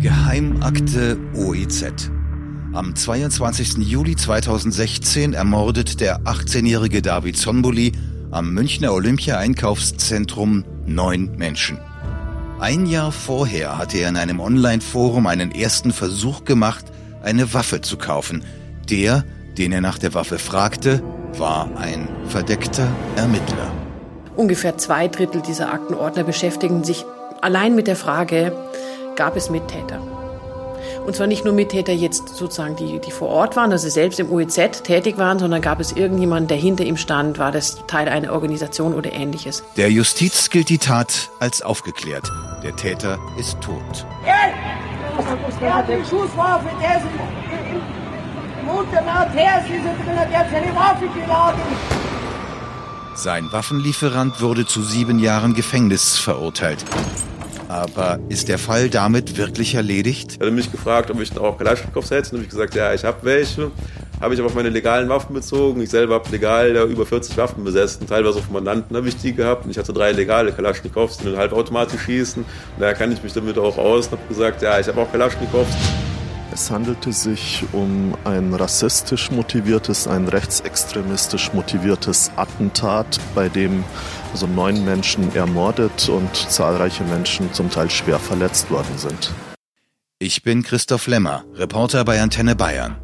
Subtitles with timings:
[0.00, 2.10] Geheimakte OEZ.
[2.72, 3.86] Am 22.
[3.86, 7.92] Juli 2016 ermordet der 18-jährige David Zonbuli
[8.30, 11.78] am Münchner Olympia-Einkaufszentrum neun Menschen.
[12.60, 16.86] Ein Jahr vorher hatte er in einem Online-Forum einen ersten Versuch gemacht,
[17.22, 18.42] eine Waffe zu kaufen.
[18.88, 19.26] Der,
[19.58, 21.02] den er nach der Waffe fragte,
[21.36, 23.70] war ein verdeckter Ermittler.
[24.34, 27.04] Ungefähr zwei Drittel dieser Aktenordner beschäftigen sich
[27.42, 28.52] allein mit der Frage,
[29.20, 30.00] gab es Mittäter?
[31.04, 34.32] Und zwar nicht nur Mittäter jetzt sozusagen, die, die vor Ort waren, also selbst im
[34.32, 38.32] OEZ tätig waren, sondern gab es irgendjemanden, der hinter ihm stand, war das Teil einer
[38.32, 39.62] Organisation oder ähnliches.
[39.76, 42.32] Der Justiz gilt die Tat als aufgeklärt.
[42.62, 44.06] Der Täter ist tot.
[44.22, 44.54] Hey!
[45.60, 50.74] Er hat die Schusswaffe, der ist im, im Unternaut her, ist drin, der hat seine
[50.74, 51.60] Waffe geladen.
[53.14, 56.86] Sein Waffenlieferant wurde zu sieben Jahren Gefängnis verurteilt.
[57.70, 60.38] Aber ist der Fall damit wirklich erledigt?
[60.40, 62.30] Er hat mich gefragt, ob ich auch Kalaschnikows hätte.
[62.30, 63.70] Und habe ich gesagt, ja, ich habe welche.
[64.20, 65.80] Habe ich aber auf meine legalen Waffen bezogen.
[65.80, 68.08] Ich selber habe legal ja, über 40 Waffen besessen.
[68.08, 69.66] Teilweise auf Mandanten habe ich die gehabt.
[69.66, 72.42] Und ich hatte drei legale Kalaschnikows, die in Halbautomatik schießen.
[72.42, 75.12] Und daher kann ich mich damit auch aus und habe gesagt, ja, ich habe auch
[75.12, 75.68] Kalaschnikows.
[76.52, 83.84] Es handelte sich um ein rassistisch motiviertes, ein rechtsextremistisch motiviertes Attentat, bei dem
[84.32, 89.32] also neun Menschen ermordet und zahlreiche Menschen zum Teil schwer verletzt worden sind.
[90.18, 92.96] Ich bin Christoph Lemmer, Reporter bei Antenne Bayern.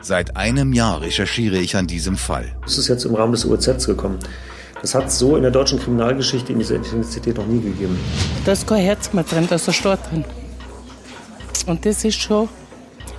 [0.00, 2.56] Seit einem Jahr recherchiere ich an diesem Fall.
[2.64, 4.18] Es ist jetzt im Rahmen des OEZ gekommen.
[4.80, 7.98] Das hat es so in der deutschen Kriminalgeschichte in dieser Intensität noch nie gegeben.
[8.46, 10.24] Da ist kein Herz mehr drin, da ist ein Stor drin.
[11.66, 12.48] Und das ist schon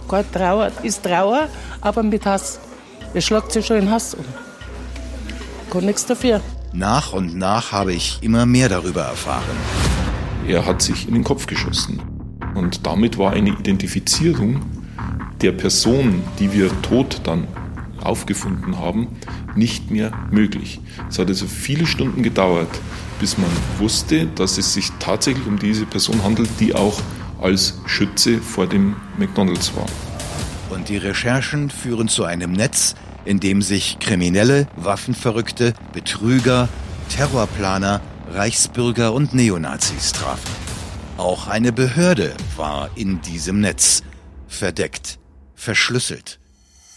[0.08, 1.48] Gott Trauer ist Trauer,
[1.82, 2.60] aber mit Hass.
[3.14, 4.26] Es schlägt sich schon in Hass um.
[5.72, 6.42] Kann nichts dafür.
[6.74, 9.58] Nach und nach habe ich immer mehr darüber erfahren.
[10.48, 12.02] Er hat sich in den Kopf geschossen.
[12.54, 14.62] Und damit war eine Identifizierung
[15.42, 17.48] der Person, die wir tot dann
[18.02, 19.08] aufgefunden haben,
[19.56, 20.80] nicht mehr möglich.
[21.10, 22.70] Es hat also viele Stunden gedauert,
[23.20, 23.50] bis man
[23.80, 27.02] wusste, dass es sich tatsächlich um diese Person handelt, die auch
[27.42, 29.86] als Schütze vor dem McDonald's war.
[30.70, 36.70] Und die Recherchen führen zu einem Netz, in dem sich Kriminelle, Waffenverrückte, Betrüger,
[37.10, 38.02] Terrorplaner,
[38.32, 40.52] Reichsbürger und Neonazis trafen.
[41.18, 44.04] Auch eine Behörde war in diesem Netz.
[44.48, 45.20] Verdeckt,
[45.56, 46.40] verschlüsselt,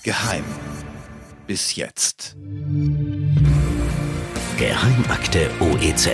[0.02, 0.44] geheim.
[1.46, 2.36] Bis jetzt.
[4.58, 6.08] Geheimakte OEZ.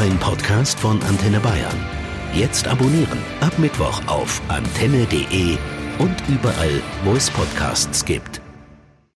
[0.00, 1.99] Ein Podcast von Antenne Bayern.
[2.34, 3.18] Jetzt abonnieren.
[3.40, 5.56] Ab Mittwoch auf antenne.de
[5.98, 8.40] und überall, wo es Podcasts gibt.